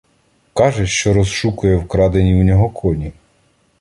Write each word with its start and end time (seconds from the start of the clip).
Каже, 0.53 0.87
що 0.87 1.13
розшукує 1.13 1.75
вкрадені 1.75 2.41
в 2.41 2.43
нього 2.43 2.69
коні. 2.69 3.11